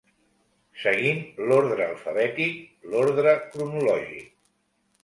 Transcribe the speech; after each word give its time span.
Seguint 0.83 1.21
l'ordre 1.51 1.87
alfabètic, 1.91 2.59
l'ordre 2.95 3.39
cronològic. 3.55 4.31